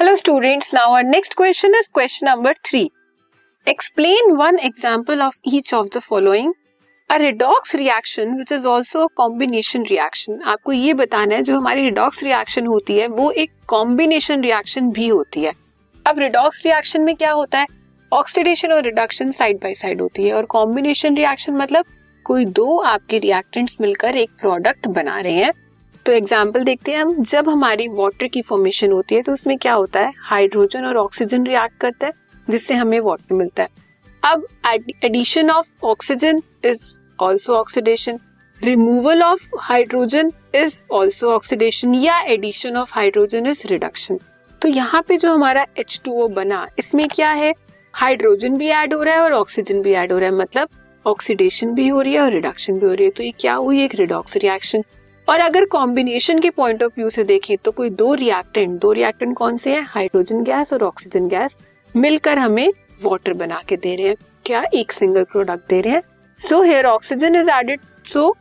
[0.00, 2.80] Hello students now our next question is question number three
[3.66, 6.52] explain one example of each of the following
[7.10, 12.22] a redox reaction which is also combination reaction आपको ये बताना है, जो हमारी redox
[12.22, 15.52] reaction होती है, वो एक कॉम्बिनेशन रिएक्शन भी होती है।
[16.06, 17.66] अब रिडॉक्स रिएक्शन में क्या होता है?
[18.12, 21.84] ऑक्सीडेशन और रिडक्शन साइड बाई साइड होती है। और कॉम्बिनेशन रिएक्शन मतलब
[22.26, 25.52] कोई दो आपके रिएक्टेंट्स मिलकर एक प्रोडक्ट बना रहे हैं।
[26.10, 29.72] तो एग्ज़ाम्पल देखते हैं हम। जब हमारी वाटर की फॉर्मेशन होती है तो उसमें क्या
[29.72, 30.12] होता है?
[30.20, 32.12] हाइड्रोजन और ऑक्सीजन रिएक्ट करता है,
[32.48, 33.68] जिससे हमें वाटर मिलता है।
[34.22, 34.46] अब
[35.04, 36.82] addition of oxygen is
[37.18, 38.18] also oxidation
[38.60, 44.18] removal of hydrogen is also oxidation या addition of hydrogen is reduction
[44.62, 47.54] तो यहाँ पे जो हमारा H2O बना, इसमें क्या है?
[47.94, 50.68] हाइड्रोजन भी ऐड हो रहा है और ऑक्सीजन भी ऐड हो रहा है। मतलब
[51.04, 53.84] ऑक्सीडेशन भी हो रही है और रिडक्शन भी हो रही है। तो ये क्या हुई?
[53.84, 54.82] एक रिडॉक्स रिएक्शन
[55.28, 59.36] और अगर कॉम्बिनेशन के पॉइंट ऑफ़ व्यू से देखें तो कोई दो रिएक्टेंट दो रिएक्टेंट
[59.36, 59.82] कौन से हैं?
[59.88, 61.56] हाइड्रोजन गैस और ऑक्सीजन गैस
[61.94, 66.02] मिलकर हमें वाटर बना के दे रहे हैं। क्या एक सिंगल प्रोडक्ट दे रहे हैं?
[66.40, 67.80] So here oxygen is added
[68.12, 68.34] so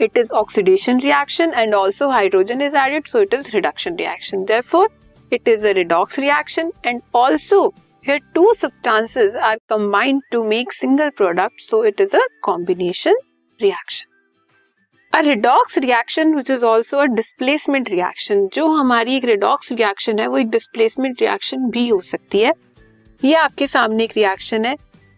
[0.00, 4.88] it is oxidation reaction and also hydrogen is added so it is reduction reaction therefore
[5.32, 7.72] it is a redox reaction and also
[8.06, 13.20] here two substances are combined to make single product, so it is a combination
[13.60, 14.11] reaction.
[15.12, 20.26] A redox reaction which is also a displacement reaction जो हमारी एक redox reaction है,
[20.26, 22.52] वो एक displacement reaction भी हो सकती है।
[23.22, 24.74] ये आपके सामने एक रिएक्शन है।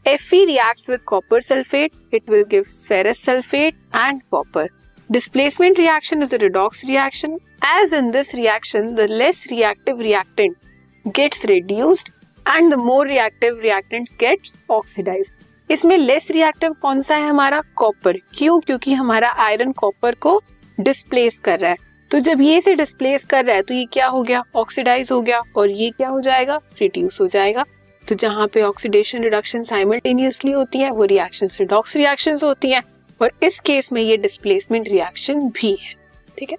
[0.07, 4.69] F E react with copper sulphate it will give ferrous sulphate and copper
[5.11, 10.57] displacement reaction is a redox reaction as in this reaction the less reactive reactant
[11.05, 12.09] gets reduced
[12.47, 15.27] and the more reactive reactant gets oxidise
[15.71, 17.63] इसमें less reactive कौन सा है हमारा?
[17.77, 18.61] Copper क्यों?
[18.61, 20.41] क्योंकि हमारा iron copper को
[20.79, 21.77] displace कर रहा है।
[22.11, 24.43] तो जब ये इसे डिस्प्लेस कर रहा है तो ये क्या हो गया?
[24.57, 26.61] ऑक्सीडाइज हो गया और ये क्या हो जाएगा?
[26.81, 27.65] रिड्यूस हो जाएगा।
[28.09, 32.83] तो जहाँ पे ऑक्सीडेशन रिडक्शन साइमल्टेनियसली होती है, वो रिएक्शन रिडॉक्स रिएक्शन होती है
[33.21, 35.95] और इस केस में ये डिस्प्लेसमेंट रिएक्शन भी है।
[36.39, 36.59] ठीक है?